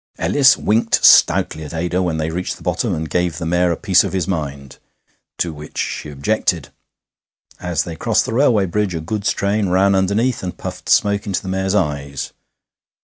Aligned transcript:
Ellis 0.17 0.57
winked 0.57 1.05
stoutly 1.05 1.63
at 1.63 1.75
Ada 1.75 2.01
when 2.01 2.17
they 2.17 2.31
reached 2.31 2.57
the 2.57 2.63
bottom, 2.63 2.95
and 2.95 3.07
gave 3.07 3.37
the 3.37 3.45
mare 3.45 3.71
a 3.71 3.77
piece 3.77 4.03
of 4.03 4.13
his 4.13 4.27
mind, 4.27 4.79
to 5.37 5.53
which 5.53 5.77
she 5.77 6.09
objected. 6.09 6.69
As 7.59 7.83
they 7.83 7.95
crossed 7.95 8.25
the 8.25 8.33
railway 8.33 8.65
bridge 8.65 8.95
a 8.95 8.99
goods 8.99 9.31
train 9.31 9.69
ran 9.69 9.93
underneath 9.93 10.41
and 10.41 10.57
puffed 10.57 10.89
smoke 10.89 11.27
into 11.27 11.43
the 11.43 11.49
mare's 11.49 11.75
eyes. 11.75 12.33